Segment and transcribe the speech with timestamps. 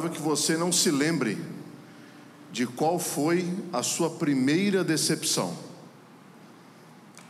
[0.00, 1.38] provável que você não se lembre
[2.50, 5.54] de qual foi a sua primeira decepção.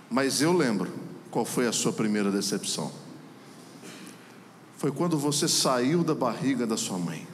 [0.09, 0.91] Mas eu lembro
[1.31, 2.93] qual foi a sua primeira decepção.
[4.77, 7.27] Foi quando você saiu da barriga da sua mãe.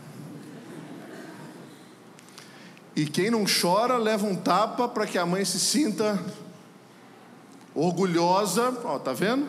[2.94, 6.18] E quem não chora leva um tapa para que a mãe se sinta
[7.74, 8.76] orgulhosa.
[8.84, 9.46] Ó, tá vendo?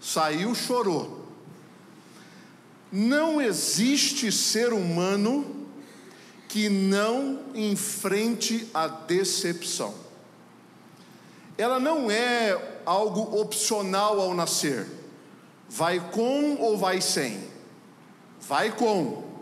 [0.00, 1.21] Saiu, chorou.
[2.92, 5.66] Não existe ser humano
[6.48, 9.94] que não enfrente a decepção.
[11.56, 14.86] Ela não é algo opcional ao nascer.
[15.68, 17.40] Vai com ou vai sem?
[18.38, 19.32] Vai com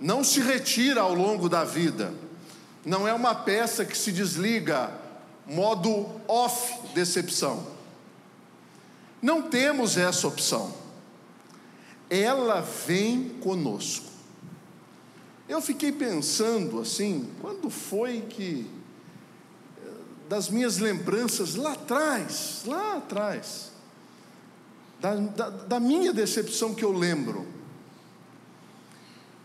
[0.00, 2.12] não se retira ao longo da vida,
[2.84, 4.90] não é uma peça que se desliga,
[5.46, 7.66] modo off decepção.
[9.20, 10.72] Não temos essa opção,
[12.10, 14.06] ela vem conosco.
[15.48, 18.70] Eu fiquei pensando assim, quando foi que,
[20.28, 23.72] das minhas lembranças lá atrás, lá atrás,
[25.00, 27.46] da, da, da minha decepção que eu lembro,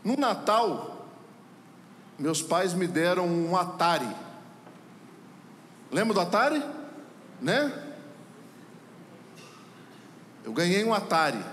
[0.03, 1.07] no Natal,
[2.19, 4.13] meus pais me deram um Atari.
[5.89, 6.63] Lembra do Atari?
[7.41, 7.95] Né?
[10.43, 11.52] Eu ganhei um Atari.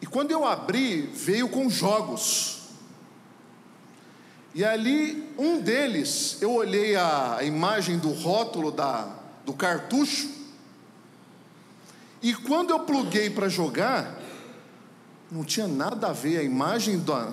[0.00, 2.60] E quando eu abri, veio com jogos.
[4.54, 9.08] E ali, um deles, eu olhei a, a imagem do rótulo da,
[9.44, 10.28] do cartucho.
[12.22, 14.18] E quando eu pluguei para jogar,
[15.30, 17.32] não tinha nada a ver a imagem da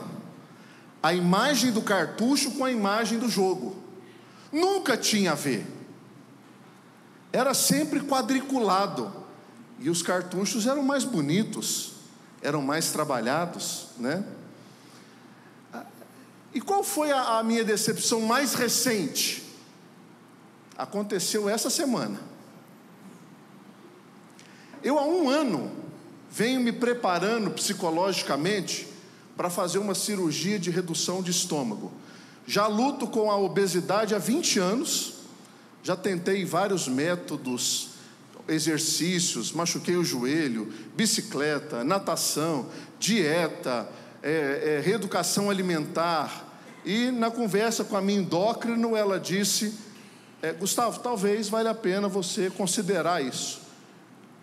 [1.02, 3.76] a imagem do cartucho com a imagem do jogo.
[4.52, 5.66] Nunca tinha a ver.
[7.32, 9.14] Era sempre quadriculado.
[9.80, 11.94] E os cartuchos eram mais bonitos,
[12.42, 14.24] eram mais trabalhados, né?
[16.54, 19.44] E qual foi a, a minha decepção mais recente?
[20.78, 22.20] Aconteceu essa semana.
[24.84, 25.72] Eu há um ano
[26.32, 28.88] venho me preparando psicologicamente
[29.36, 31.92] para fazer uma cirurgia de redução de estômago.
[32.46, 35.14] Já luto com a obesidade há 20 anos,
[35.84, 37.90] já tentei vários métodos,
[38.48, 42.68] exercícios, machuquei o joelho, bicicleta, natação,
[43.00, 43.90] dieta,
[44.22, 46.46] é, é, reeducação alimentar.
[46.86, 49.74] E na conversa com a minha endócrino, ela disse:
[50.42, 53.62] é, Gustavo, talvez valha a pena você considerar isso.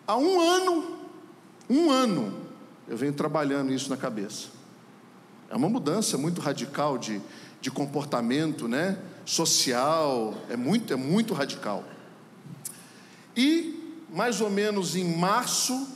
[0.07, 1.05] Há um ano
[1.69, 2.45] um ano
[2.87, 4.49] eu venho trabalhando isso na cabeça.
[5.49, 7.21] É uma mudança muito radical de,
[7.61, 8.99] de comportamento, né?
[9.25, 11.83] Social, é muito, é muito radical.
[13.35, 13.74] E
[14.15, 15.89] mais ou menos em março,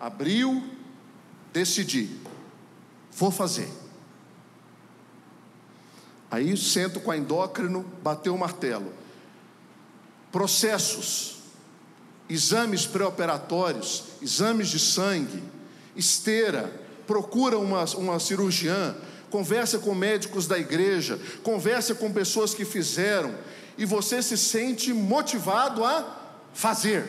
[0.00, 0.64] abril,
[1.52, 2.08] decidi,
[3.12, 3.68] vou fazer.
[6.30, 8.90] Aí sento com a endócrino, bateu o martelo.
[10.32, 11.40] Processos
[12.26, 15.42] exames pré-operatórios, exames de sangue,
[15.94, 16.72] esteira,
[17.06, 18.96] procura uma, uma cirurgiã,
[19.28, 23.34] conversa com médicos da igreja, conversa com pessoas que fizeram,
[23.76, 26.21] e você se sente motivado a
[26.52, 27.08] fazer.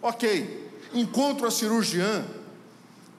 [0.00, 2.24] Ok, encontro a cirurgiã,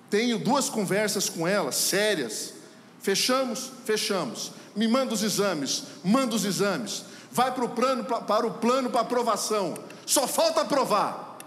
[0.10, 2.54] tenho duas conversas com ela, sérias.
[3.02, 3.72] Fechamos?
[3.86, 4.52] Fechamos.
[4.76, 7.06] Me manda os exames, manda os exames.
[7.32, 9.76] Vai para o plano, para o plano para aprovação.
[10.06, 11.38] Só falta aprovar.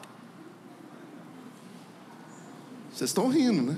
[2.93, 3.77] Vocês estão rindo, né?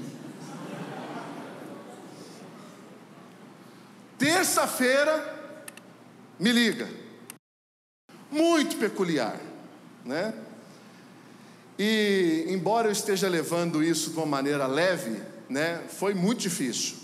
[4.18, 5.62] Terça-feira,
[6.38, 6.88] me liga.
[8.30, 9.38] Muito peculiar,
[10.04, 10.34] né?
[11.78, 16.96] E embora eu esteja levando isso de uma maneira leve, né, foi muito difícil,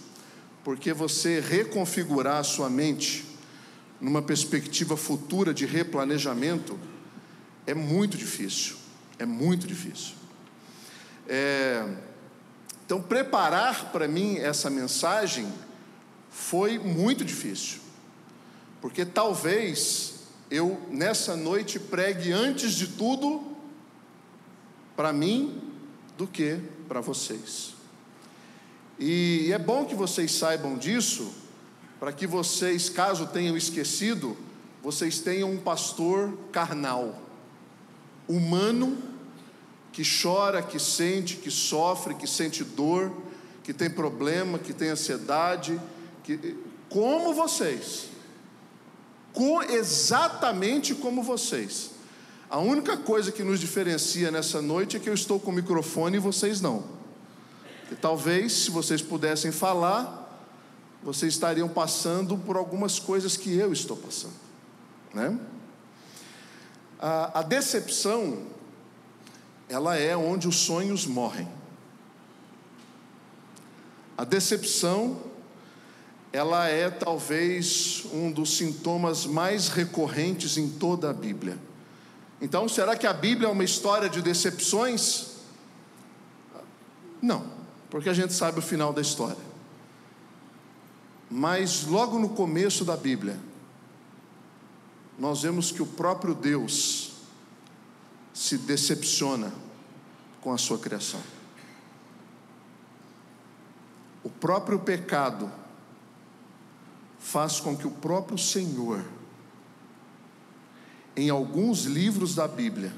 [0.63, 3.25] porque você reconfigurar a sua mente
[4.01, 6.79] numa perspectiva futura de replanejamento
[7.67, 8.77] é muito difícil,
[9.19, 10.15] é muito difícil.
[11.29, 11.85] É,
[12.85, 15.53] então, preparar para mim essa mensagem
[16.31, 17.81] foi muito difícil,
[18.81, 20.10] porque talvez
[20.51, 23.43] eu nessa noite pregue antes de tudo
[24.97, 25.63] para mim
[26.19, 26.59] do que
[26.89, 27.75] para vocês.
[28.99, 31.33] E é bom que vocês saibam disso,
[31.99, 34.37] para que vocês, caso tenham esquecido,
[34.83, 37.23] vocês tenham um pastor carnal,
[38.29, 38.99] humano
[39.93, 43.11] que chora, que sente, que sofre, que sente dor,
[43.63, 45.81] que tem problema, que tem ansiedade,
[46.23, 46.57] que,
[46.89, 48.10] como vocês,
[49.33, 51.91] com, exatamente como vocês.
[52.49, 56.17] A única coisa que nos diferencia nessa noite é que eu estou com o microfone
[56.17, 56.85] e vocês não.
[57.91, 60.21] E talvez, se vocês pudessem falar,
[61.03, 64.35] vocês estariam passando por algumas coisas que eu estou passando,
[65.15, 65.39] né?
[66.99, 68.47] A, a decepção,
[69.69, 71.49] ela é onde os sonhos morrem.
[74.19, 75.30] A decepção,
[76.33, 81.59] ela é talvez um dos sintomas mais recorrentes em toda a Bíblia.
[82.41, 85.31] Então, será que a Bíblia é uma história de decepções?
[87.21, 87.45] Não,
[87.91, 89.51] porque a gente sabe o final da história.
[91.29, 93.39] Mas logo no começo da Bíblia,
[95.19, 97.13] nós vemos que o próprio Deus
[98.33, 99.53] se decepciona
[100.41, 101.21] com a sua criação.
[104.23, 105.60] O próprio pecado
[107.21, 109.05] faz com que o próprio Senhor,
[111.15, 112.93] em alguns livros da Bíblia,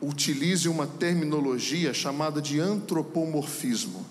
[0.00, 4.06] utilize uma terminologia chamada de antropomorfismo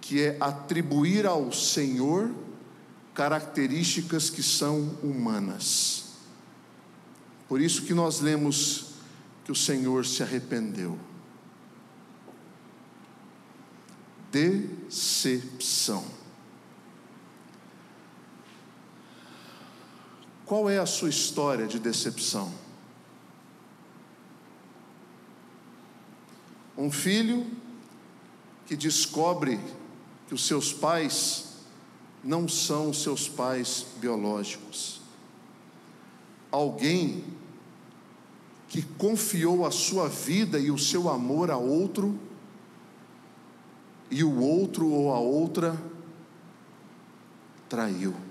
[0.00, 2.34] que é atribuir ao Senhor
[3.14, 6.04] características que são humanas.
[7.46, 8.94] Por isso que nós lemos
[9.44, 10.98] que o Senhor se arrependeu.
[14.32, 16.17] Decepção.
[20.48, 22.50] Qual é a sua história de decepção?
[26.74, 27.46] Um filho
[28.64, 29.60] que descobre
[30.26, 31.48] que os seus pais
[32.24, 35.02] não são os seus pais biológicos.
[36.50, 37.22] Alguém
[38.70, 42.18] que confiou a sua vida e o seu amor a outro,
[44.10, 45.78] e o outro ou a outra
[47.68, 48.27] traiu.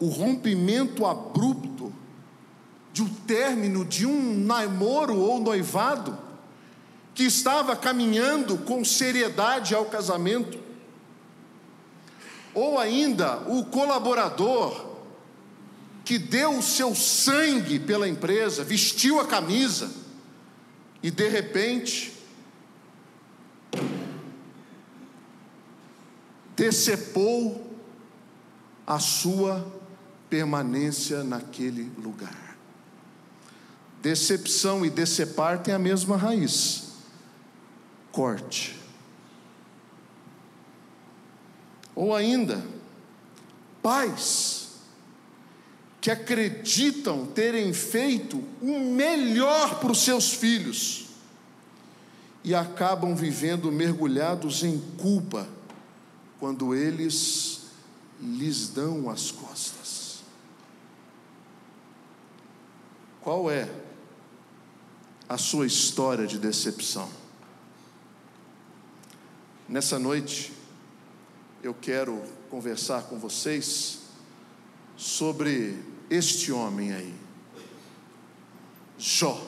[0.00, 1.92] O rompimento abrupto
[2.92, 6.16] de um término de um namoro ou noivado
[7.14, 10.58] que estava caminhando com seriedade ao casamento,
[12.52, 14.94] ou ainda o colaborador
[16.04, 19.90] que deu o seu sangue pela empresa, vestiu a camisa
[21.02, 22.12] e de repente
[26.54, 27.74] decepou
[28.86, 29.83] a sua
[30.34, 32.56] permanência naquele lugar.
[34.02, 36.88] Decepção e decepar têm a mesma raiz
[38.10, 38.76] corte.
[41.94, 42.64] Ou ainda,
[43.80, 44.70] pais
[46.00, 51.06] que acreditam terem feito o melhor para os seus filhos
[52.42, 55.48] e acabam vivendo mergulhados em culpa
[56.40, 57.62] quando eles
[58.20, 60.03] lhes dão as costas.
[63.24, 63.66] Qual é
[65.26, 67.08] a sua história de decepção?
[69.66, 70.52] Nessa noite,
[71.62, 74.00] eu quero conversar com vocês
[74.94, 77.14] sobre este homem aí,
[78.98, 79.42] Jó.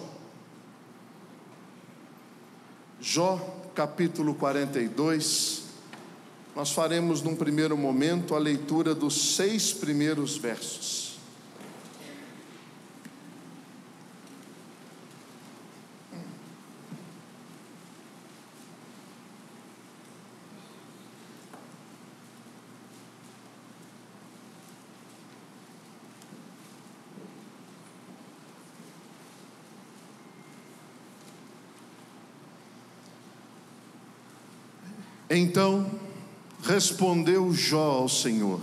[2.99, 3.37] Jó,
[3.75, 5.65] capítulo 42.
[6.57, 11.06] Nós faremos num primeiro momento a leitura dos seis primeiros versos.
[35.37, 35.91] Então
[36.63, 38.59] respondeu Jó ao Senhor: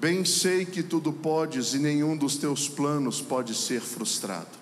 [0.00, 4.58] Bem sei que tudo podes e nenhum dos teus planos pode ser frustrado.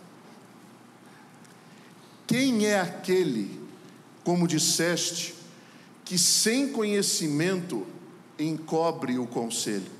[2.26, 3.58] Quem é aquele,
[4.22, 5.34] como disseste,
[6.04, 7.86] que sem conhecimento
[8.38, 9.90] encobre o conselho?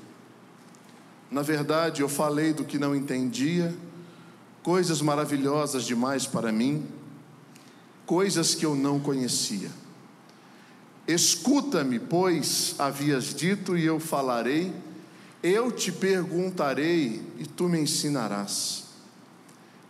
[1.31, 3.75] Na verdade, eu falei do que não entendia,
[4.61, 6.85] coisas maravilhosas demais para mim,
[8.05, 9.71] coisas que eu não conhecia.
[11.07, 14.73] Escuta-me, pois havias dito, e eu falarei,
[15.43, 18.85] eu te perguntarei, e tu me ensinarás.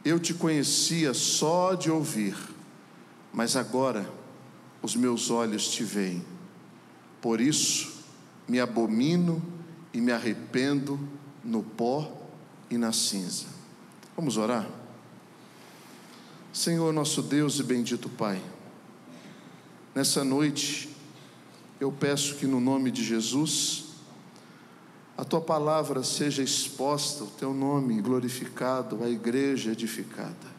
[0.04, 2.36] Eu te conhecia só de ouvir,
[3.34, 4.08] mas agora
[4.82, 6.24] os meus olhos te veem.
[7.22, 8.04] Por isso
[8.48, 9.42] me abomino
[9.94, 11.00] e me arrependo
[11.44, 12.22] no pó
[12.70, 13.46] e na cinza.
[14.16, 14.68] Vamos orar?
[16.54, 18.42] Senhor nosso Deus e bendito Pai,
[19.94, 20.95] nessa noite
[21.80, 23.86] eu peço que no nome de Jesus,
[25.18, 30.56] a tua palavra seja exposta, o teu nome glorificado, a igreja edificada.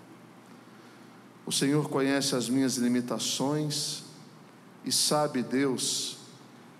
[1.44, 4.02] O Senhor conhece as minhas limitações
[4.84, 6.18] e sabe, Deus,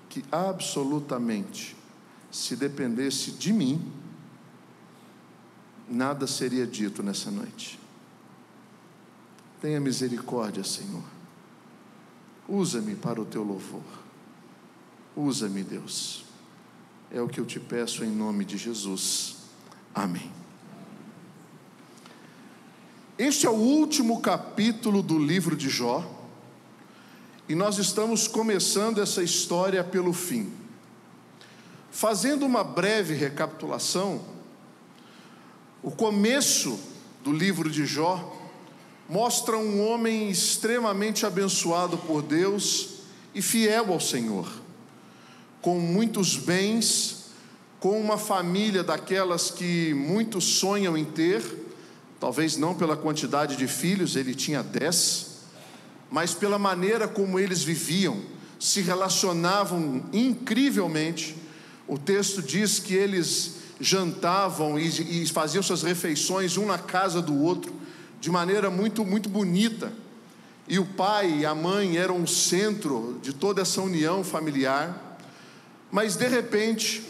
[0.09, 1.77] que absolutamente,
[2.31, 3.93] se dependesse de mim,
[5.89, 7.79] nada seria dito nessa noite.
[9.61, 11.05] Tenha misericórdia, Senhor.
[12.49, 14.06] Usa-me para o teu louvor.
[15.17, 16.25] Usa-me, Deus.
[17.11, 19.37] É o que eu te peço em nome de Jesus.
[19.95, 20.31] Amém.
[23.19, 26.05] Este é o último capítulo do livro de Jó,
[27.49, 30.53] e nós estamos começando essa história pelo fim.
[31.91, 34.21] Fazendo uma breve recapitulação,
[35.83, 36.79] o começo
[37.25, 38.37] do livro de Jó
[39.09, 42.97] mostra um homem extremamente abençoado por Deus
[43.35, 44.47] e fiel ao Senhor,
[45.67, 47.25] com muitos bens,
[47.81, 51.43] com uma família daquelas que muitos sonham em ter,
[52.21, 55.39] talvez não pela quantidade de filhos, ele tinha dez,
[56.09, 58.17] mas pela maneira como eles viviam,
[58.61, 61.35] se relacionavam incrivelmente.
[61.89, 67.37] O texto diz que eles jantavam e, e faziam suas refeições um na casa do
[67.43, 67.75] outro,
[68.21, 69.93] de maneira muito, muito bonita.
[70.69, 75.06] E o pai e a mãe eram o centro de toda essa união familiar.
[75.91, 77.03] Mas de repente,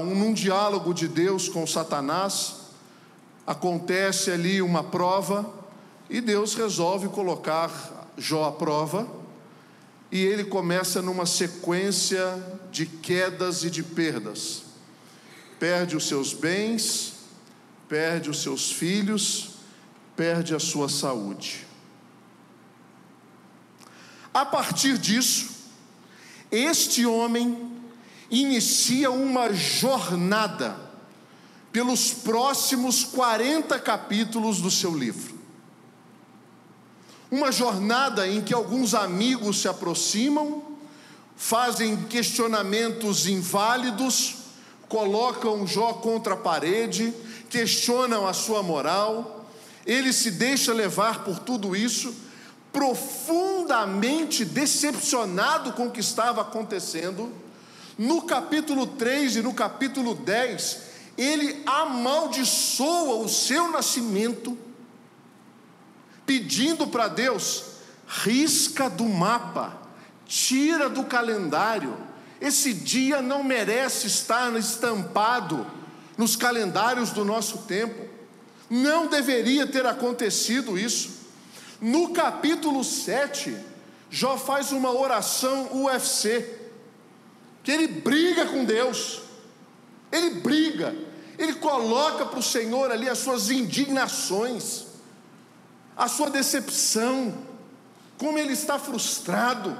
[0.00, 2.56] um, num diálogo de Deus com Satanás,
[3.46, 5.52] acontece ali uma prova
[6.08, 7.70] e Deus resolve colocar
[8.16, 9.06] Jó à prova.
[10.10, 14.62] E ele começa numa sequência de quedas e de perdas.
[15.58, 17.14] Perde os seus bens,
[17.88, 19.56] perde os seus filhos,
[20.14, 21.66] perde a sua saúde.
[24.32, 25.55] A partir disso,
[26.50, 27.70] este homem
[28.30, 30.76] inicia uma jornada
[31.72, 35.36] pelos próximos 40 capítulos do seu livro.
[37.30, 40.62] Uma jornada em que alguns amigos se aproximam,
[41.36, 44.36] fazem questionamentos inválidos,
[44.88, 47.12] colocam Jó contra a parede,
[47.50, 49.44] questionam a sua moral,
[49.84, 52.14] ele se deixa levar por tudo isso,
[52.76, 57.32] profundamente decepcionado com o que estava acontecendo.
[57.96, 60.80] No capítulo 3 e no capítulo 10,
[61.16, 64.58] ele amaldiçoa o seu nascimento,
[66.26, 67.64] pedindo para Deus:
[68.06, 69.80] risca do mapa,
[70.26, 71.96] tira do calendário,
[72.42, 75.66] esse dia não merece estar estampado
[76.18, 78.04] nos calendários do nosso tempo.
[78.68, 81.15] Não deveria ter acontecido isso.
[81.80, 83.56] No capítulo 7,
[84.10, 86.58] Jó faz uma oração UFC,
[87.62, 89.20] que ele briga com Deus,
[90.10, 90.94] ele briga,
[91.38, 94.86] ele coloca para o Senhor ali as suas indignações,
[95.96, 97.34] a sua decepção,
[98.16, 99.76] como ele está frustrado,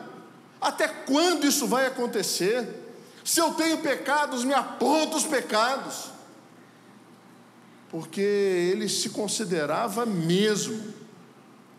[0.61, 2.69] até quando isso vai acontecer?
[3.25, 6.11] Se eu tenho pecados, me aponta os pecados.
[7.89, 10.95] Porque ele se considerava mesmo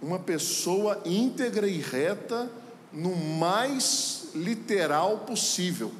[0.01, 2.51] uma pessoa íntegra e reta
[2.91, 5.91] no mais literal possível.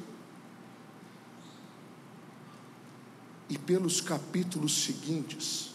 [3.48, 5.70] E pelos capítulos seguintes,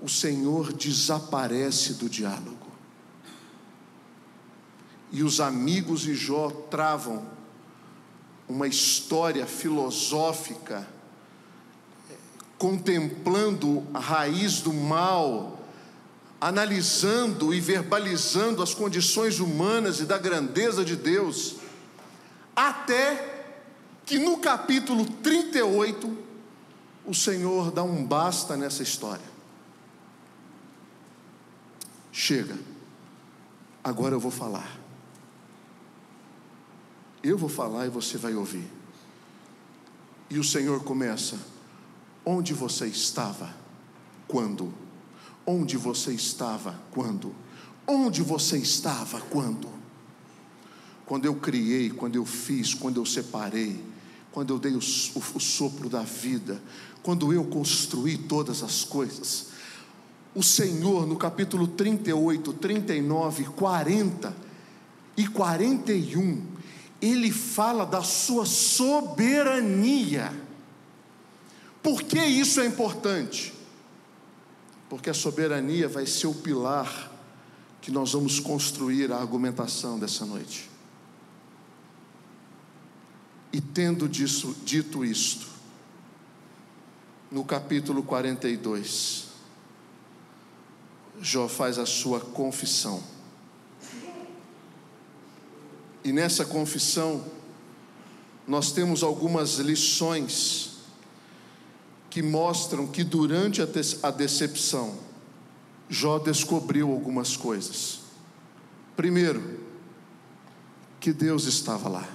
[0.00, 2.66] o Senhor desaparece do diálogo.
[5.12, 7.26] E os amigos de Jó travam
[8.48, 10.86] uma história filosófica
[12.58, 15.59] contemplando a raiz do mal,
[16.40, 21.56] analisando e verbalizando as condições humanas e da grandeza de Deus,
[22.56, 23.44] até
[24.06, 26.18] que no capítulo 38,
[27.04, 29.30] o Senhor dá um basta nessa história.
[32.10, 32.58] Chega,
[33.84, 34.78] agora eu vou falar.
[37.22, 38.66] Eu vou falar e você vai ouvir.
[40.30, 41.36] E o Senhor começa
[42.24, 43.54] Onde você estava
[44.28, 44.72] quando?
[45.52, 47.34] Onde você estava quando?
[47.84, 49.68] Onde você estava quando?
[51.04, 53.84] Quando eu criei, quando eu fiz, quando eu separei,
[54.30, 56.62] quando eu dei o, o, o sopro da vida,
[57.02, 59.48] quando eu construí todas as coisas.
[60.36, 64.36] O Senhor, no capítulo 38, 39, 40
[65.16, 66.46] e 41,
[67.02, 70.32] ele fala da sua soberania
[71.82, 73.52] por que isso é importante?
[74.90, 77.12] Porque a soberania vai ser o pilar
[77.80, 80.68] que nós vamos construir a argumentação dessa noite.
[83.52, 85.46] E tendo disso, dito isto,
[87.30, 89.28] no capítulo 42,
[91.20, 93.00] Jó faz a sua confissão.
[96.02, 97.24] E nessa confissão,
[98.44, 100.69] nós temos algumas lições
[102.10, 104.98] que mostram que durante a decepção,
[105.88, 108.00] Jó descobriu algumas coisas.
[108.96, 109.60] Primeiro,
[110.98, 112.08] que Deus estava lá.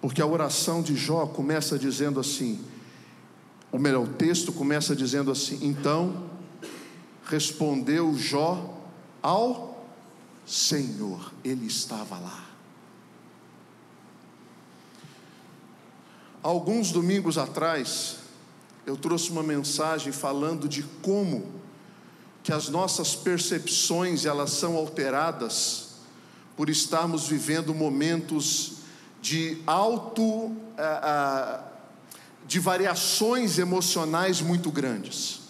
[0.00, 2.64] Porque a oração de Jó começa dizendo assim,
[3.72, 6.30] ou melhor, o texto começa dizendo assim: então
[7.24, 8.80] respondeu Jó
[9.20, 9.84] ao
[10.46, 12.45] Senhor, ele estava lá.
[16.46, 18.18] Alguns domingos atrás,
[18.86, 21.44] eu trouxe uma mensagem falando de como
[22.40, 25.96] que as nossas percepções elas são alteradas
[26.56, 28.74] por estarmos vivendo momentos
[29.20, 31.60] de alto eh, eh,
[32.46, 35.40] de variações emocionais muito grandes.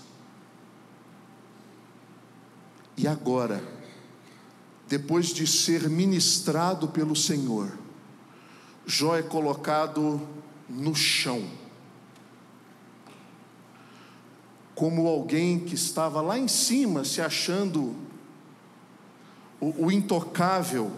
[2.96, 3.62] E agora,
[4.88, 7.70] depois de ser ministrado pelo Senhor,
[8.86, 10.26] Jó é colocado
[10.68, 11.44] no chão,
[14.74, 17.96] como alguém que estava lá em cima, se achando
[19.60, 20.92] o, o intocável,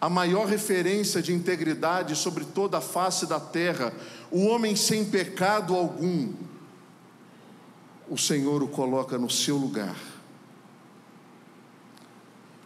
[0.00, 3.92] a maior referência de integridade sobre toda a face da terra,
[4.30, 6.32] o homem sem pecado algum,
[8.08, 9.96] o Senhor o coloca no seu lugar.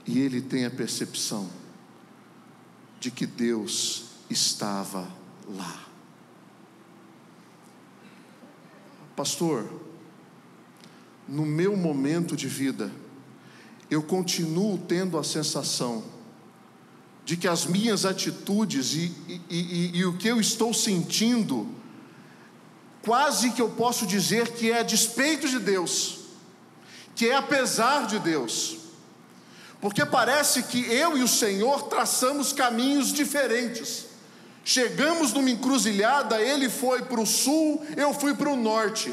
[0.07, 1.49] E ele tem a percepção
[2.99, 5.18] de que Deus estava
[5.57, 5.87] lá.
[9.17, 9.69] Pastor,
[11.27, 12.91] no meu momento de vida,
[13.91, 16.05] eu continuo tendo a sensação
[17.25, 21.69] de que as minhas atitudes e, e, e, e, o que eu estou sentindo,
[23.03, 26.21] quase que eu posso dizer que é a despeito de Deus,
[27.15, 28.79] que é apesar de Deus,
[29.81, 34.08] porque parece que eu e o Senhor traçamos caminhos diferentes.
[34.69, 39.11] Chegamos numa encruzilhada, ele foi para o sul, eu fui para o norte.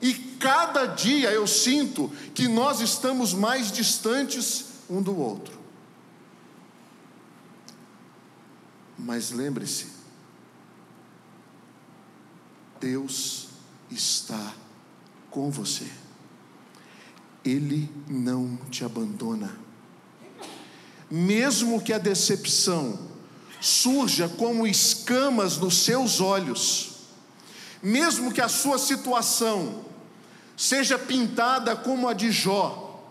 [0.00, 5.52] E cada dia eu sinto que nós estamos mais distantes um do outro.
[8.98, 9.88] Mas lembre-se,
[12.80, 13.48] Deus
[13.90, 14.54] está
[15.30, 15.86] com você,
[17.44, 19.58] Ele não te abandona,
[21.10, 23.12] mesmo que a decepção,
[23.64, 26.96] surja como escamas nos seus olhos,
[27.82, 29.86] mesmo que a sua situação
[30.54, 33.10] seja pintada como a de Jó,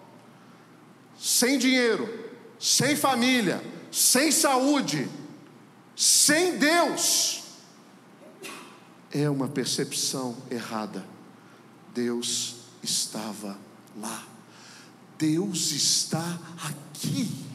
[1.20, 2.08] sem dinheiro,
[2.60, 5.10] sem família, sem saúde,
[5.96, 7.42] sem Deus,
[9.12, 11.04] é uma percepção errada.
[11.96, 13.58] Deus estava
[14.00, 14.24] lá,
[15.18, 17.53] Deus está aqui.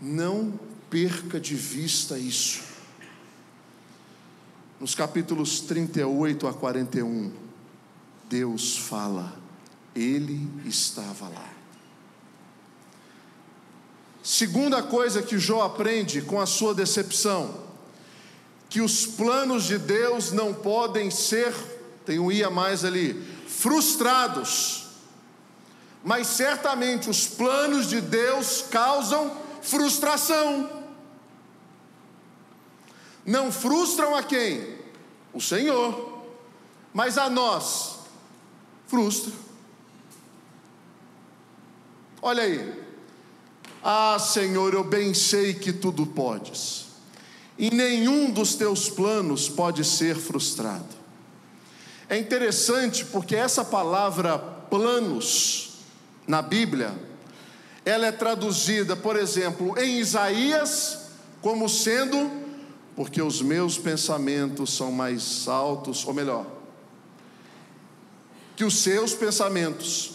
[0.00, 0.58] Não
[0.90, 2.62] perca de vista isso.
[4.78, 7.32] Nos capítulos 38 a 41,
[8.28, 9.36] Deus fala,
[9.94, 11.52] Ele estava lá.
[14.22, 17.62] Segunda coisa que Jó aprende com a sua decepção,
[18.70, 21.54] que os planos de Deus não podem ser,
[22.06, 24.86] tem um ia mais ali, frustrados.
[26.02, 30.84] Mas certamente os planos de Deus causam frustração.
[33.26, 34.76] Não frustram a quem?
[35.32, 36.22] O Senhor.
[36.92, 37.98] Mas a nós,
[38.86, 39.32] frustra.
[42.22, 42.84] Olha aí.
[43.82, 46.86] Ah, Senhor, eu bem sei que tudo podes,
[47.58, 50.88] e nenhum dos teus planos pode ser frustrado.
[52.08, 55.80] É interessante porque essa palavra planos
[56.26, 56.98] na Bíblia,
[57.84, 61.10] ela é traduzida, por exemplo, em Isaías,
[61.42, 62.30] como sendo,
[62.96, 66.46] porque os meus pensamentos são mais altos, ou melhor,
[68.56, 70.12] que os seus pensamentos.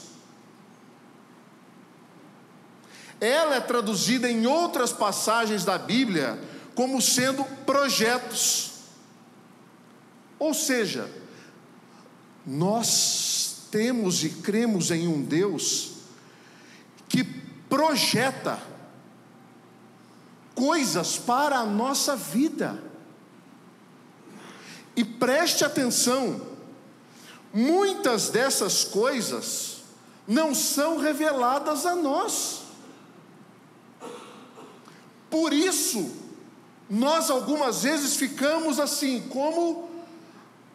[3.21, 6.39] Ela é traduzida em outras passagens da Bíblia
[6.73, 8.71] como sendo projetos.
[10.39, 11.11] Ou seja,
[12.47, 15.91] nós temos e cremos em um Deus
[17.09, 18.59] que projeta
[20.55, 22.83] coisas para a nossa vida.
[24.95, 26.41] E preste atenção,
[27.53, 29.77] muitas dessas coisas
[30.27, 32.63] não são reveladas a nós.
[35.29, 36.11] Por isso,
[36.89, 39.89] nós algumas vezes ficamos assim, como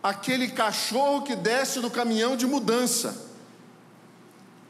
[0.02, 3.33] aquele cachorro que desce do caminhão de mudança.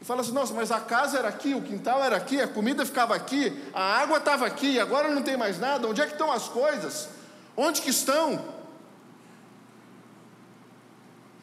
[0.05, 2.85] E fala assim: nossa, mas a casa era aqui, o quintal era aqui, a comida
[2.85, 6.31] ficava aqui, a água estava aqui, agora não tem mais nada, onde é que estão
[6.31, 7.09] as coisas?
[7.57, 8.53] Onde que estão?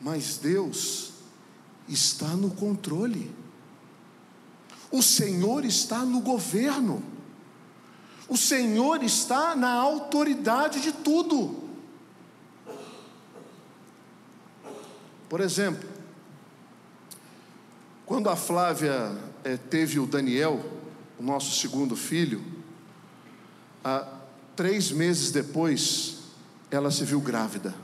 [0.00, 1.10] Mas Deus
[1.88, 3.34] está no controle.
[4.92, 7.02] O Senhor está no governo.
[8.28, 11.68] O Senhor está na autoridade de tudo.
[15.28, 15.91] Por exemplo,
[18.12, 19.10] quando a Flávia
[19.42, 20.62] é, teve o Daniel,
[21.18, 22.44] o nosso segundo filho,
[23.82, 24.06] ah,
[24.54, 26.18] três meses depois,
[26.70, 27.74] ela se viu grávida.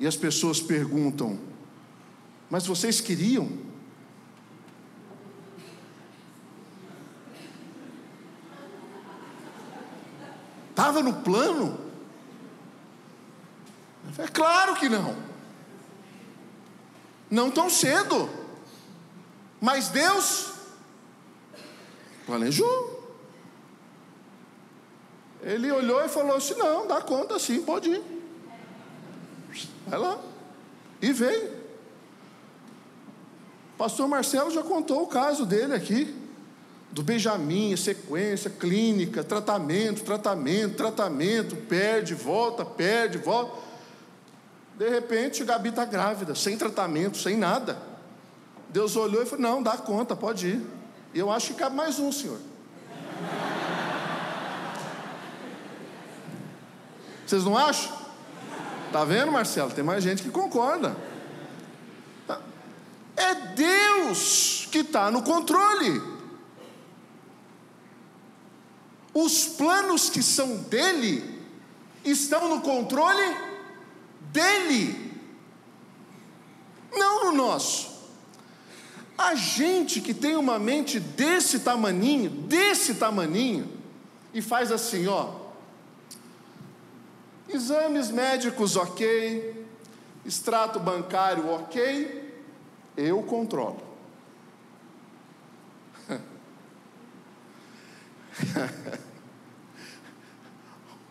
[0.00, 1.38] E as pessoas perguntam:
[2.48, 3.46] Mas vocês queriam?
[10.70, 11.78] Estava no plano?
[14.16, 15.14] É claro que não.
[17.30, 18.40] Não tão cedo.
[19.62, 20.54] Mas Deus
[22.26, 23.00] planejou.
[25.40, 28.02] Ele olhou e falou assim: não, dá conta sim, pode ir.
[29.86, 30.18] Vai lá.
[31.00, 31.62] E veio.
[33.74, 36.12] O pastor Marcelo já contou o caso dele aqui.
[36.90, 43.56] Do Benjamin, sequência, clínica, tratamento, tratamento, tratamento, perde, volta, perde, volta.
[44.76, 47.91] De repente, Gabi está grávida, sem tratamento, sem nada.
[48.72, 50.66] Deus olhou e falou: Não, dá conta, pode ir.
[51.14, 52.38] E eu acho que cabe mais um, senhor.
[57.26, 57.92] Vocês não acham?
[58.90, 59.70] Tá vendo, Marcelo?
[59.70, 60.96] Tem mais gente que concorda.
[63.16, 66.02] É Deus que está no controle.
[69.14, 71.40] Os planos que são dele
[72.04, 73.36] estão no controle
[74.32, 75.20] dele,
[76.90, 77.91] não no nosso.
[79.22, 83.70] A gente que tem uma mente desse tamaninho, desse tamaninho,
[84.34, 85.36] e faz assim, ó.
[87.48, 89.64] Exames médicos ok,
[90.26, 92.42] extrato bancário ok,
[92.96, 93.80] eu controlo.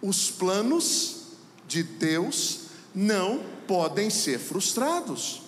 [0.01, 1.27] Os planos
[1.65, 5.40] de Deus não podem ser frustrados.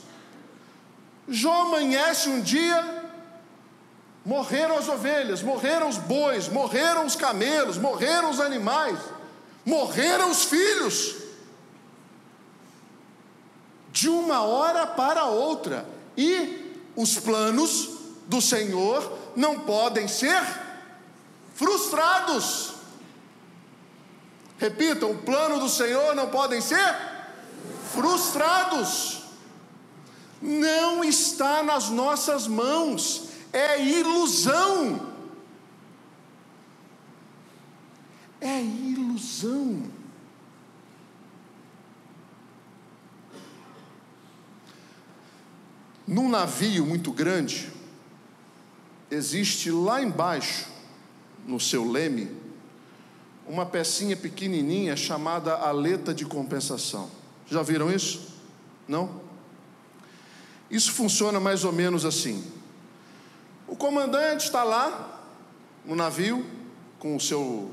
[1.28, 3.04] Jó amanhece um dia,
[4.26, 9.00] morreram as ovelhas, morreram os bois, morreram os camelos, morreram os animais,
[9.66, 11.16] morreram os filhos.
[13.92, 15.86] De uma hora para outra,
[16.18, 17.90] e os planos
[18.28, 20.42] do Senhor não podem ser
[21.56, 22.74] frustrados.
[24.58, 26.96] Repitam: o plano do Senhor não podem ser
[27.94, 29.23] frustrados.
[30.44, 35.14] Não está nas nossas mãos, é ilusão.
[38.42, 39.84] É ilusão.
[46.06, 47.72] Num navio muito grande,
[49.10, 50.68] existe lá embaixo
[51.48, 52.30] no seu leme
[53.48, 57.10] uma pecinha pequenininha chamada aleta de compensação.
[57.48, 58.34] Já viram isso?
[58.86, 59.23] Não?
[60.74, 62.44] Isso funciona mais ou menos assim.
[63.68, 65.22] O comandante está lá
[65.86, 66.44] no navio
[66.98, 67.70] com o seu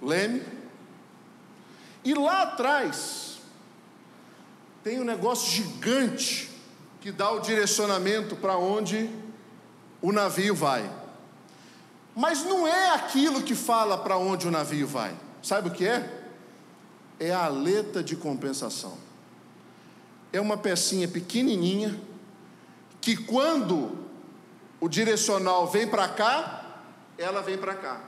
[0.00, 0.42] leme
[2.02, 3.40] e lá atrás
[4.82, 6.50] tem um negócio gigante
[7.02, 9.10] que dá o direcionamento para onde
[10.00, 10.90] o navio vai.
[12.16, 15.14] Mas não é aquilo que fala para onde o navio vai.
[15.42, 16.24] Sabe o que é?
[17.20, 19.03] É a aleta de compensação.
[20.34, 21.96] É uma pecinha pequenininha
[23.00, 23.96] que quando
[24.80, 26.82] o direcional vem para cá,
[27.16, 28.00] ela vem para cá.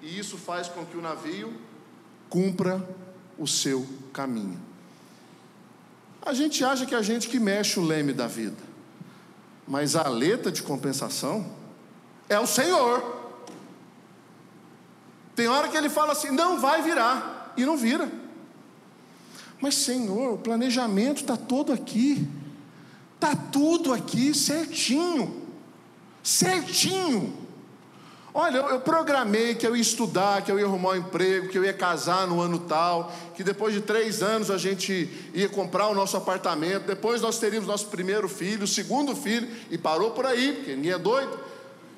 [0.00, 1.60] E isso faz com que o navio
[2.30, 2.88] cumpra
[3.36, 4.60] o seu caminho.
[6.24, 8.62] A gente acha que é a gente que mexe o leme da vida,
[9.66, 11.52] mas a aleta de compensação
[12.28, 13.42] é o Senhor.
[15.34, 18.21] Tem hora que ele fala assim: não vai virar, e não vira.
[19.62, 22.26] Mas, Senhor, o planejamento está todo aqui,
[23.14, 25.40] está tudo aqui certinho,
[26.20, 27.32] certinho.
[28.34, 31.64] Olha, eu, programei que eu ia estudar, que eu ia arrumar um emprego, que eu
[31.64, 35.94] ia casar no ano tal, que depois de três anos a gente ia comprar o
[35.94, 40.74] nosso apartamento, depois nós teríamos nosso primeiro filho, segundo filho, e parou por aí, porque
[40.74, 41.38] ninguém é doido.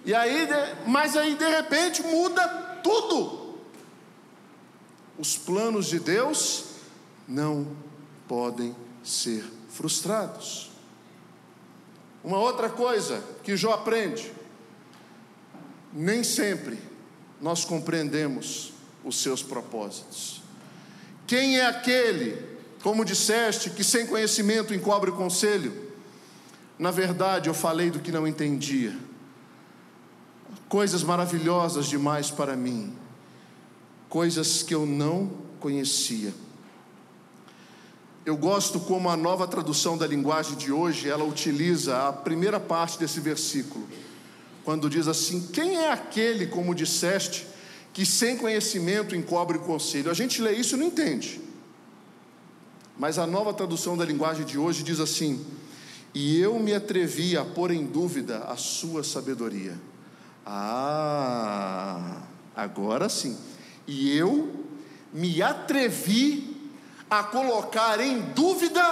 [0.04, 0.46] E aí,
[0.86, 2.46] mas aí de repente muda
[2.82, 3.54] tudo.
[5.18, 6.73] Os planos de Deus
[7.26, 7.66] não
[8.28, 10.70] podem ser frustrados.
[12.22, 14.32] Uma outra coisa que Jó aprende:
[15.92, 16.78] nem sempre
[17.40, 18.72] nós compreendemos
[19.04, 20.42] os seus propósitos.
[21.26, 22.42] Quem é aquele,
[22.82, 25.84] como disseste, que sem conhecimento encobre o conselho?
[26.78, 28.96] Na verdade, eu falei do que não entendia.
[30.68, 32.96] Coisas maravilhosas demais para mim,
[34.08, 36.32] coisas que eu não conhecia.
[38.24, 42.98] Eu gosto como a nova tradução da linguagem de hoje, ela utiliza a primeira parte
[42.98, 43.86] desse versículo,
[44.64, 47.46] quando diz assim: Quem é aquele, como disseste,
[47.92, 50.10] que sem conhecimento encobre o conselho?
[50.10, 51.38] A gente lê isso e não entende.
[52.98, 55.44] Mas a nova tradução da linguagem de hoje diz assim:
[56.14, 59.78] E eu me atrevi a pôr em dúvida a sua sabedoria.
[60.46, 62.22] Ah,
[62.56, 63.36] agora sim.
[63.86, 64.64] E eu
[65.12, 66.53] me atrevi
[67.18, 68.82] a colocar em dúvida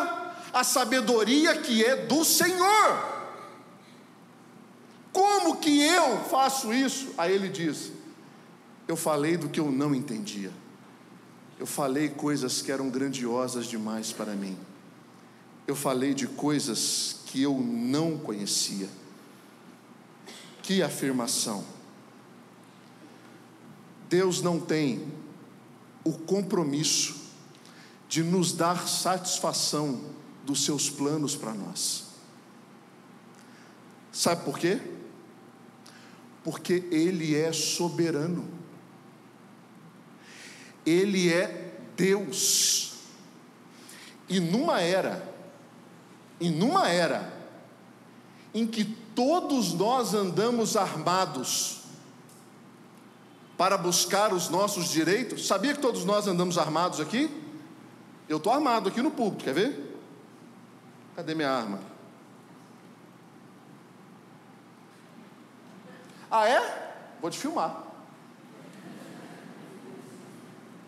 [0.53, 3.13] a sabedoria que é do Senhor.
[5.13, 7.13] Como que eu faço isso?
[7.19, 7.93] Aí ele diz:
[8.87, 10.53] Eu falei do que eu não entendia.
[11.59, 14.59] Eu falei coisas que eram grandiosas demais para mim.
[15.67, 18.89] Eu falei de coisas que eu não conhecia.
[20.63, 21.65] Que afirmação.
[24.09, 25.07] Deus não tem
[26.05, 27.22] o compromisso
[28.13, 29.99] de nos dar satisfação
[30.45, 32.09] dos seus planos para nós.
[34.13, 34.79] Sabe por quê?
[36.45, 38.47] Porque Ele é soberano,
[40.85, 42.97] Ele é Deus,
[44.29, 45.27] e numa era,
[46.39, 47.33] e numa era,
[48.53, 51.81] em que todos nós andamos armados
[53.57, 57.41] para buscar os nossos direitos, sabia que todos nós andamos armados aqui?
[58.33, 59.95] Eu estou armado aqui no púlpito, quer ver?
[61.15, 61.79] Cadê minha arma?
[66.31, 66.95] Ah, é?
[67.21, 67.85] Vou te filmar.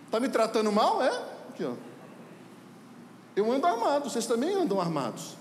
[0.07, 1.02] Está me tratando mal?
[1.02, 1.11] É?
[1.50, 1.74] Aqui, ó.
[3.37, 5.37] Eu ando armado, vocês também andam armados.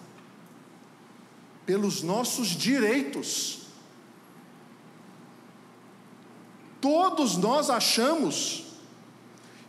[1.65, 3.61] Pelos nossos direitos.
[6.81, 8.72] Todos nós achamos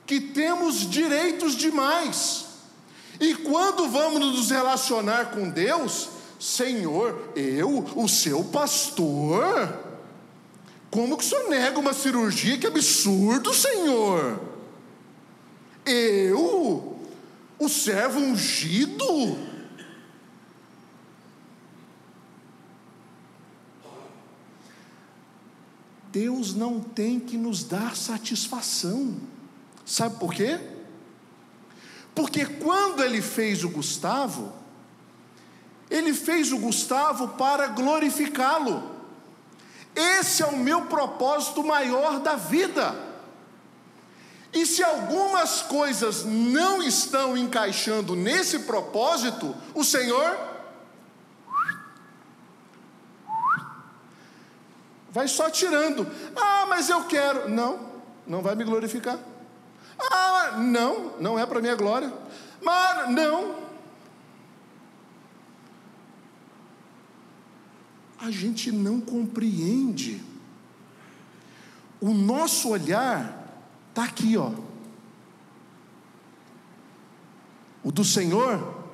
[0.06, 2.46] que temos direitos demais.
[3.20, 9.84] E quando vamos nos relacionar com Deus, Senhor, eu, o seu pastor,
[10.90, 12.58] como que o senhor nega uma cirurgia?
[12.58, 14.40] Que absurdo, Senhor!
[15.86, 16.98] Eu,
[17.58, 19.38] o servo ungido,
[26.12, 29.16] Deus não tem que nos dar satisfação.
[29.84, 30.58] Sabe por quê?
[32.14, 34.52] Porque quando ele fez o Gustavo,
[35.90, 38.94] ele fez o Gustavo para glorificá-lo.
[39.94, 42.94] Esse é o meu propósito maior da vida.
[44.52, 50.36] E se algumas coisas não estão encaixando nesse propósito, o Senhor
[55.10, 56.06] vai só tirando.
[56.36, 57.48] Ah, mas eu quero.
[57.48, 57.80] Não,
[58.26, 59.18] não vai me glorificar.
[59.98, 62.12] Ah, não, não é para minha glória.
[62.62, 63.64] Mas não.
[68.18, 70.22] A gente não compreende.
[72.00, 73.48] O nosso olhar
[73.90, 74.52] está aqui, ó.
[77.82, 78.84] O do Senhor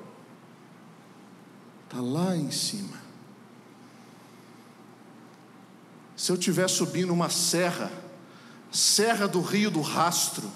[1.84, 2.98] está lá em cima.
[6.16, 7.90] Se eu estiver subindo uma serra,
[8.70, 10.48] Serra do Rio do Rastro,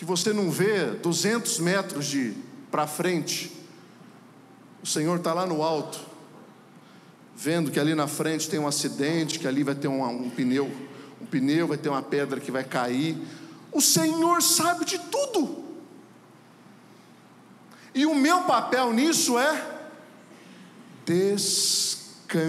[0.00, 2.32] que você não vê 200 metros de
[2.70, 3.52] para frente.
[4.82, 6.00] O Senhor está lá no alto,
[7.36, 10.72] vendo que ali na frente tem um acidente, que ali vai ter um, um pneu,
[11.20, 13.14] um pneu vai ter uma pedra que vai cair.
[13.70, 15.62] O Senhor sabe de tudo.
[17.94, 19.82] E o meu papel nisso é
[21.04, 22.40] descansar.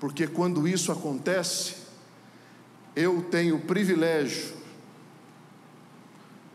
[0.00, 1.83] Porque quando isso acontece,
[2.96, 4.54] eu tenho o privilégio,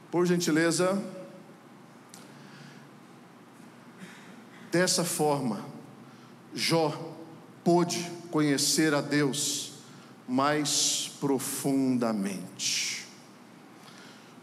[0.10, 1.02] por gentileza,
[4.72, 5.66] dessa forma,
[6.54, 7.16] Jó
[7.64, 9.74] pôde conhecer a Deus
[10.28, 13.06] mais profundamente.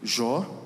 [0.01, 0.65] Jó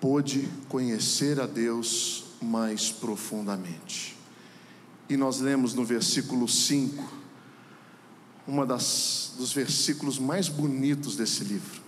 [0.00, 4.16] pôde conhecer a Deus mais profundamente.
[5.08, 7.25] E nós lemos no versículo 5
[8.46, 11.86] uma das dos versículos mais bonitos desse livro.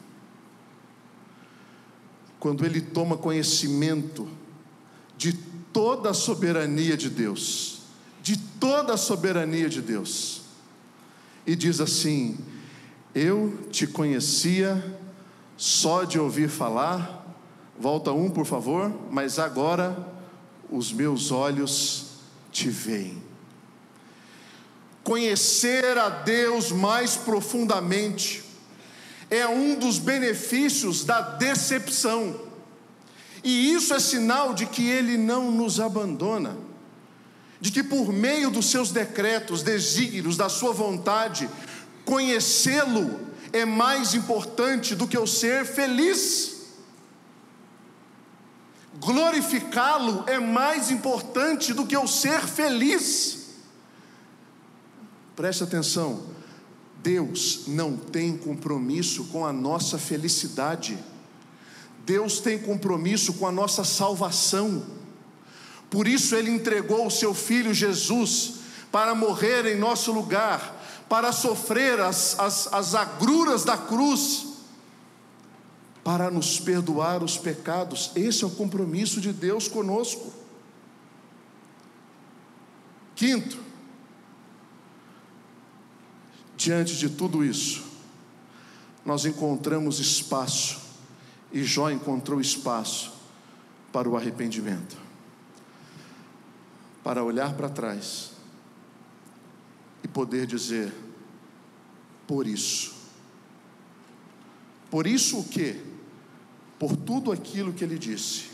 [2.39, 4.29] quando ele toma conhecimento
[5.17, 5.33] de
[5.73, 7.81] toda a soberania de Deus,
[8.23, 10.43] de toda a soberania de Deus,
[11.47, 12.39] e diz assim:
[13.15, 14.97] Eu te conhecia
[15.57, 17.37] só de ouvir falar,
[17.79, 20.07] volta um por favor, mas agora
[20.71, 22.07] os meus olhos
[22.53, 23.28] te veem.
[25.09, 28.45] Conhecer a Deus mais profundamente
[29.31, 32.39] é um dos benefícios da decepção.
[33.43, 36.59] E isso é sinal de que Ele não nos abandona,
[37.59, 41.49] de que por meio dos seus decretos, desígnios, da Sua vontade,
[42.05, 43.19] conhecê-lo
[43.51, 46.67] é mais importante do que eu ser feliz.
[49.01, 53.38] Glorificá-lo é mais importante do que eu ser feliz.
[55.39, 56.25] Preste atenção,
[57.01, 60.99] Deus não tem compromisso com a nossa felicidade.
[62.05, 64.85] Deus tem compromisso com a nossa salvação.
[65.89, 68.55] Por isso ele entregou o seu filho Jesus
[68.91, 70.77] para morrer em nosso lugar,
[71.09, 74.45] para sofrer as, as, as agruras da cruz,
[76.03, 78.11] para nos perdoar os pecados.
[78.17, 80.33] Esse é o compromisso de Deus conosco.
[83.15, 83.68] Quinto,
[86.59, 87.85] diante de tudo isso,
[89.07, 90.81] nós encontramos espaço
[91.53, 93.13] e Jó encontrou espaço
[93.93, 94.97] para o arrependimento,
[97.03, 98.33] para olhar para trás
[100.03, 100.93] e poder dizer:
[102.27, 102.99] por isso.
[104.91, 105.81] Por isso o que?
[106.77, 108.47] Por tudo aquilo que ele disse.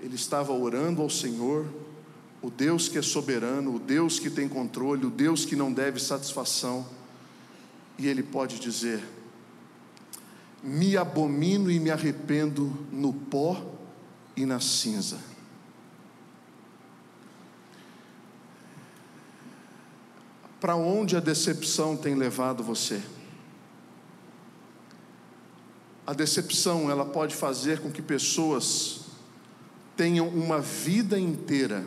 [0.00, 1.66] Ele estava orando ao Senhor,
[2.42, 6.00] o Deus que é soberano, o Deus que tem controle, o Deus que não deve
[6.00, 6.86] satisfação,
[7.98, 9.02] e ele pode dizer:
[10.62, 13.62] me abomino e me arrependo no pó
[14.36, 15.18] e na cinza.
[20.58, 23.00] Para onde a decepção tem levado você?
[26.06, 29.02] A decepção, ela pode fazer com que pessoas
[29.96, 31.84] tenham uma vida inteira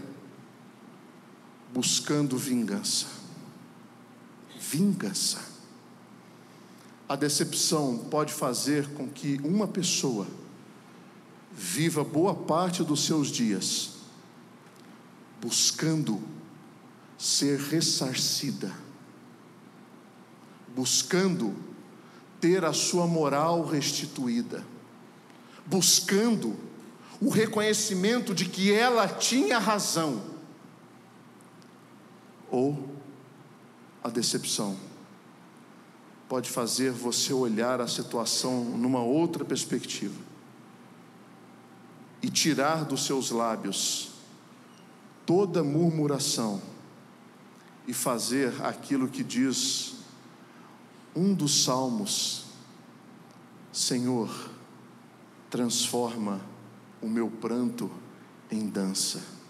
[1.74, 3.08] buscando vingança.
[4.60, 5.40] Vingança.
[7.10, 10.28] A decepção pode fazer com que uma pessoa
[11.52, 13.94] viva boa parte dos seus dias
[15.44, 16.24] buscando
[17.18, 18.74] ser ressarcida,
[20.74, 21.54] buscando
[22.40, 24.66] ter a sua moral restituída,
[25.66, 26.58] buscando
[27.20, 30.33] o reconhecimento de que ela tinha razão,
[32.54, 32.78] ou
[34.04, 34.78] a decepção.
[36.30, 40.22] Pode fazer você olhar a situação numa outra perspectiva
[42.22, 44.12] e tirar dos seus lábios
[45.26, 46.62] toda murmuração
[47.88, 49.96] e fazer aquilo que diz
[51.16, 52.46] um dos salmos:
[53.72, 54.30] Senhor,
[55.50, 56.40] transforma
[57.02, 57.90] o meu pranto
[58.52, 59.43] em dança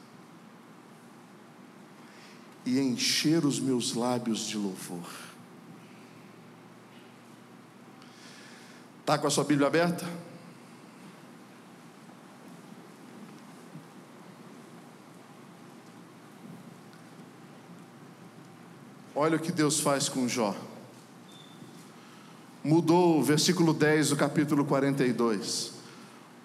[2.65, 5.09] e encher os meus lábios de louvor.
[9.01, 10.07] Está com a sua Bíblia aberta?
[19.13, 20.55] Olha o que Deus faz com Jó.
[22.63, 25.73] Mudou o versículo 10 do capítulo 42.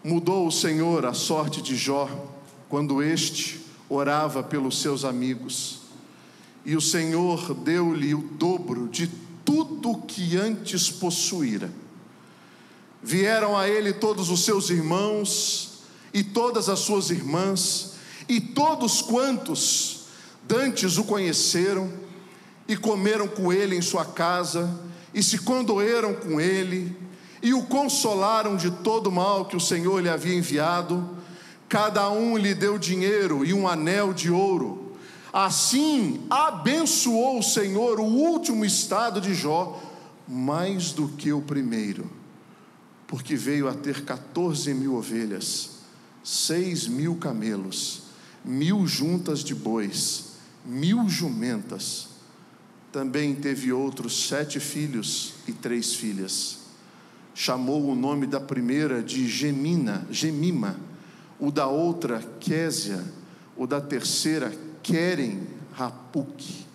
[0.03, 2.09] Mudou o Senhor a sorte de Jó
[2.69, 5.78] quando este orava pelos seus amigos.
[6.65, 9.09] E o Senhor deu-lhe o dobro de
[9.45, 11.73] tudo que antes possuíra
[13.03, 15.79] Vieram a ele todos os seus irmãos
[16.13, 17.95] e todas as suas irmãs,
[18.29, 20.07] e todos quantos
[20.43, 21.93] dantes o conheceram,
[22.67, 24.69] e comeram com ele em sua casa,
[25.15, 26.97] e se condoeram com ele,
[27.43, 31.17] e o consolaram de todo o mal que o Senhor lhe havia enviado.
[31.69, 34.88] Cada um lhe deu dinheiro e um anel de ouro.
[35.33, 39.81] Assim abençoou o Senhor o último estado de Jó,
[40.27, 42.19] mais do que o primeiro
[43.09, 45.71] porque veio a ter 14 mil ovelhas,
[46.23, 48.03] seis mil camelos,
[48.45, 52.09] mil juntas de bois, mil jumentas.
[52.93, 56.59] Também teve outros sete filhos e três filhas.
[57.35, 60.79] Chamou o nome da primeira de Gemina, Gemima,
[61.41, 63.03] o da outra Késia,
[63.57, 64.53] o da terceira
[64.83, 66.67] Querem Rapuque.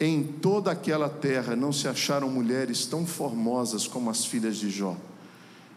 [0.00, 4.96] Em toda aquela terra não se acharam mulheres tão formosas como as filhas de Jó.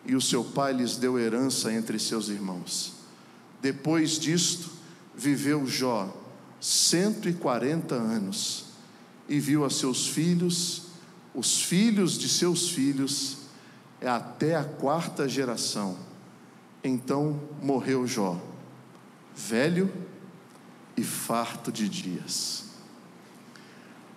[0.08, 2.94] e o seu pai lhes deu herança entre seus irmãos.
[3.60, 4.70] Depois disto,
[5.16, 6.16] viveu Jó
[6.62, 8.66] 140 anos
[9.28, 10.84] e viu a seus filhos,
[11.34, 13.38] os filhos de seus filhos,
[14.02, 15.98] até a quarta geração.
[16.84, 18.40] Então morreu Jó,
[19.36, 19.92] velho
[20.98, 22.66] e farto de dias.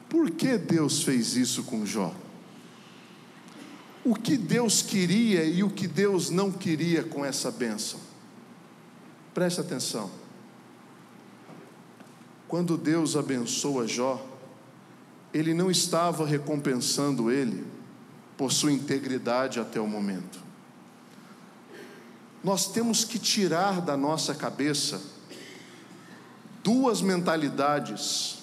[0.08, 2.14] Por que Deus fez isso com Jó?
[4.04, 8.00] O que Deus queria e o que Deus não queria com essa bênção?
[9.34, 10.10] Preste atenção.
[12.46, 14.24] Quando Deus abençoa Jó,
[15.34, 17.66] Ele não estava recompensando ele
[18.38, 20.40] por sua integridade até o momento.
[22.42, 25.17] Nós temos que tirar da nossa cabeça
[26.62, 28.38] duas mentalidades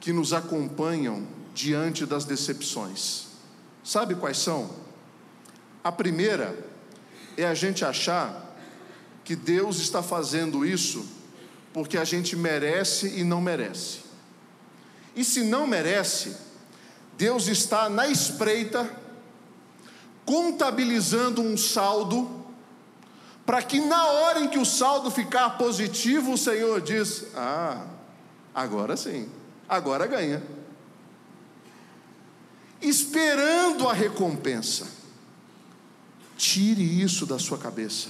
[0.00, 3.26] que nos acompanham diante das decepções.
[3.84, 4.70] Sabe quais são?
[5.82, 6.56] A primeira
[7.36, 8.56] é a gente achar
[9.24, 11.06] que Deus está fazendo isso
[11.72, 14.00] porque a gente merece e não merece.
[15.14, 16.36] E se não merece,
[17.16, 18.90] Deus está na espreita,
[20.24, 22.39] contabilizando um saldo,
[23.44, 27.86] para que na hora em que o saldo ficar positivo, o Senhor diz: Ah,
[28.54, 29.28] agora sim,
[29.68, 30.42] agora ganha.
[32.80, 34.86] Esperando a recompensa.
[36.36, 38.08] Tire isso da sua cabeça.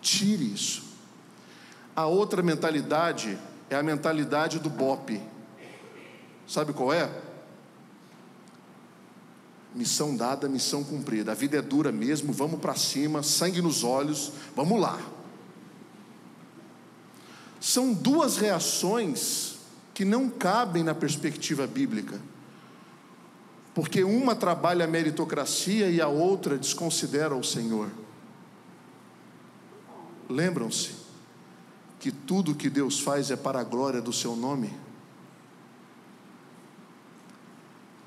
[0.00, 0.82] Tire isso.
[1.94, 5.20] A outra mentalidade é a mentalidade do BOP.
[6.46, 7.10] Sabe qual é?
[9.74, 11.32] Missão dada, missão cumprida.
[11.32, 15.00] A vida é dura mesmo, vamos para cima, sangue nos olhos, vamos lá.
[17.60, 19.56] São duas reações
[19.94, 22.20] que não cabem na perspectiva bíblica.
[23.74, 27.90] Porque uma trabalha a meritocracia e a outra desconsidera o Senhor.
[30.28, 30.92] Lembram-se
[31.98, 34.72] que tudo que Deus faz é para a glória do seu nome?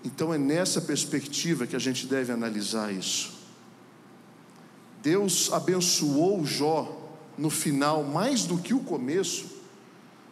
[0.03, 3.31] Então é nessa perspectiva que a gente deve analisar isso.
[5.01, 6.99] Deus abençoou Jó
[7.37, 9.45] no final mais do que o começo,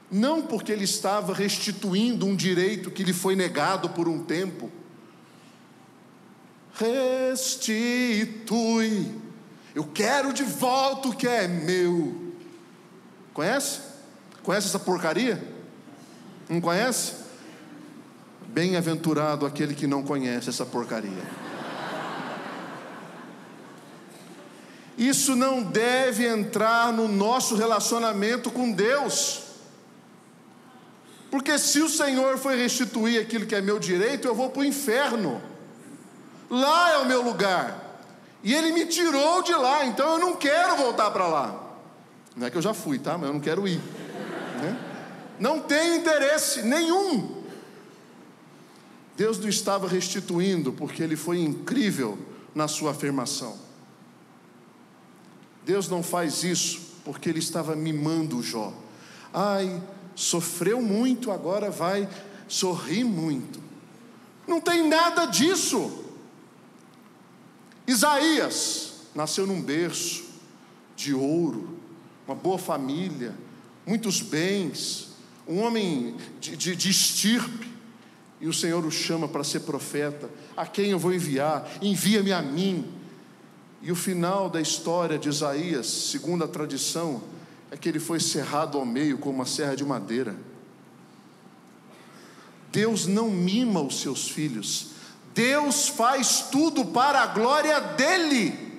[0.10, 4.72] não porque ele estava restituindo um direito que lhe foi negado por um tempo.
[6.74, 8.02] Restitui
[9.74, 12.34] eu quero de volta o que é meu.
[13.34, 13.80] Conhece?
[14.44, 15.42] Conhece essa porcaria?
[16.50, 17.21] Não conhece?
[18.54, 21.24] Bem-aventurado aquele que não conhece essa porcaria.
[24.98, 29.44] Isso não deve entrar no nosso relacionamento com Deus.
[31.32, 34.66] Porque se o Senhor for restituir aquilo que é meu direito, eu vou para o
[34.66, 35.42] inferno.
[36.50, 38.00] Lá é o meu lugar.
[38.44, 41.64] E ele me tirou de lá, então eu não quero voltar para lá.
[42.36, 43.18] Não é que eu já fui, tá?
[43.18, 43.80] Mas eu não quero ir.
[44.62, 44.78] Né?
[45.40, 47.41] Não tenho interesse nenhum.
[49.16, 52.18] Deus não estava restituindo, porque ele foi incrível
[52.56, 53.58] na sua afirmação.
[55.66, 58.74] Deus não faz isso porque ele estava mimando Jó.
[59.34, 59.82] Ai,
[60.16, 62.08] sofreu muito, agora vai
[62.48, 63.60] sorrir muito.
[64.48, 66.04] Não tem nada disso.
[67.88, 70.26] Isaías nasceu num berço
[70.96, 71.78] de ouro,
[72.28, 73.36] uma boa família,
[73.86, 75.10] muitos bens,
[75.48, 77.71] um homem de, de, de estirpe,
[78.42, 80.28] e o Senhor o chama para ser profeta.
[80.58, 81.70] A quem eu vou enviar?
[81.80, 82.92] Envia-me a mim.
[83.84, 87.22] E o final da história de Isaías, segundo a tradição,
[87.70, 90.36] é que ele foi cerrado ao meio com uma serra de madeira.
[92.72, 94.88] Deus não mima os seus filhos,
[95.34, 98.72] Deus faz tudo para a glória dEle.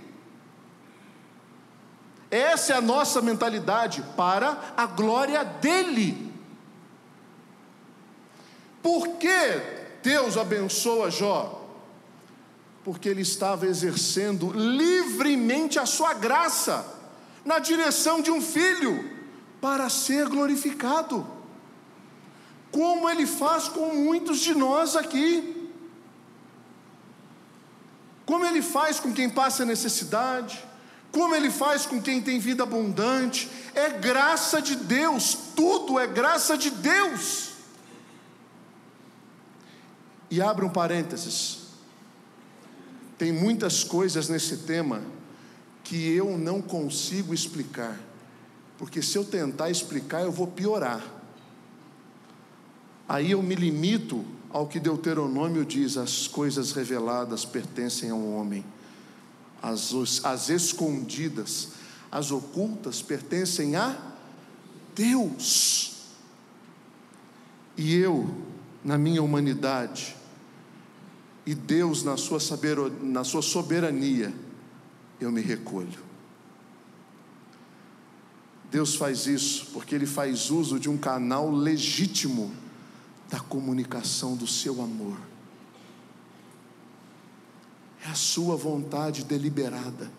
[2.31, 6.32] Essa é a nossa mentalidade, para a glória dEle.
[8.83, 9.61] Por que
[10.03, 11.61] Deus abençoa Jó?
[12.85, 16.85] Porque ele estava exercendo livremente a sua graça
[17.45, 19.11] na direção de um filho
[19.61, 21.25] para ser glorificado,
[22.73, 25.63] como ele faz com muitos de nós aqui.
[28.25, 30.63] Como Ele faz com quem passa necessidade,
[31.11, 36.57] como Ele faz com quem tem vida abundante, é graça de Deus, tudo é graça
[36.57, 37.52] de Deus.
[40.33, 41.59] E abra um parênteses,
[43.19, 45.03] tem muitas coisas nesse tema
[45.85, 48.01] que eu não consigo explicar,
[48.79, 51.05] porque se eu tentar explicar eu vou piorar.
[53.07, 58.65] Aí eu me limito ao que Deuteronômio diz: as coisas reveladas pertencem ao homem,
[59.61, 59.93] as,
[60.25, 61.73] as escondidas,
[62.11, 64.15] as ocultas pertencem a
[64.95, 66.07] Deus.
[67.77, 68.35] E eu,
[68.83, 70.22] na minha humanidade,
[71.45, 72.39] e Deus, na sua,
[73.01, 74.33] na sua soberania,
[75.21, 76.13] eu me recolho.
[78.71, 82.53] Deus faz isso porque Ele faz uso de um canal legítimo
[83.29, 85.19] da comunicação do seu amor.
[88.05, 90.11] É a sua vontade deliberada,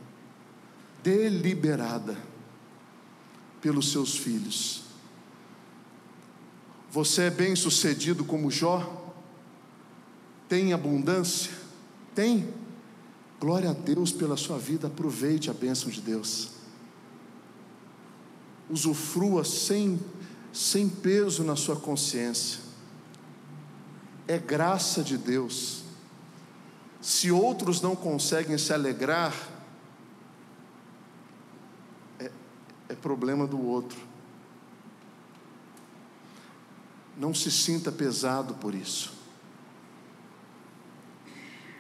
[1.02, 2.18] deliberada
[3.62, 4.84] pelos seus filhos.
[6.92, 9.03] Você é bem sucedido como Jó?
[10.48, 11.52] Tem abundância?
[12.14, 12.54] Tem.
[13.39, 16.54] Glória a Deus pela sua vida, aproveite a bênção de Deus
[18.70, 20.00] usufrua sem,
[20.52, 22.62] sem peso na sua consciência.
[24.28, 25.84] É graça de Deus.
[27.02, 29.34] Se outros não conseguem se alegrar,
[32.20, 32.32] é,
[32.89, 34.00] é problema do outro.
[37.18, 39.14] Não se sinta pesado por isso.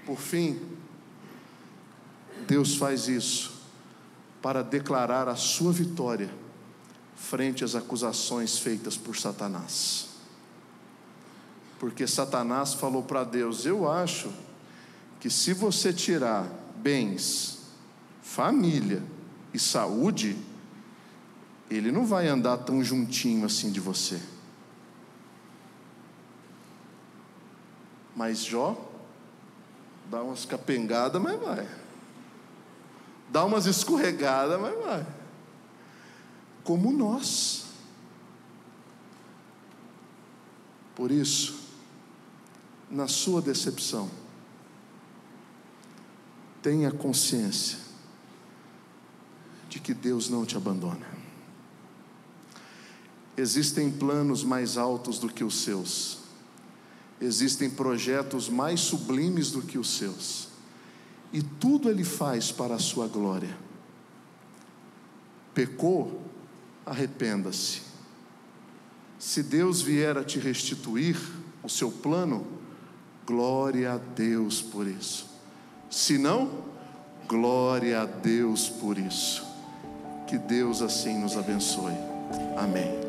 [0.05, 0.59] Por fim,
[2.47, 3.53] Deus faz isso
[4.41, 6.29] para declarar a sua vitória
[7.15, 10.09] frente às acusações feitas por Satanás.
[11.79, 14.31] Porque Satanás falou para Deus: Eu acho
[15.19, 16.47] que se você tirar
[16.77, 17.59] bens,
[18.21, 19.01] família
[19.53, 20.37] e saúde,
[21.69, 24.21] ele não vai andar tão juntinho assim de você.
[28.15, 28.92] Mas Jó
[30.13, 31.67] dá umas capengadas, mas vai.
[33.29, 35.05] Dá umas escorregadas, mas vai
[36.63, 37.65] como nós.
[40.95, 41.59] Por isso,
[42.89, 44.09] na sua decepção,
[46.61, 47.79] tenha consciência
[49.67, 51.11] de que Deus não te abandona.
[53.35, 56.19] Existem planos mais altos do que os seus,
[57.23, 60.49] existem projetos mais sublimes do que os seus,
[61.31, 63.57] e tudo Ele faz para a sua glória.
[65.53, 66.21] Pecou,
[66.85, 67.81] arrependa-se.
[69.17, 71.17] Se Deus vier a te restituir
[71.63, 72.45] o seu plano,
[73.25, 75.27] glória a Deus por isso.
[75.89, 76.65] Se não,
[77.27, 79.45] glória a Deus por isso.
[80.27, 81.93] Que Deus assim nos abençoe.
[82.57, 83.02] Amém.